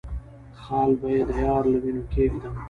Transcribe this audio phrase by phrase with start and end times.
[0.61, 2.53] خال به د يار له وينو کېږدم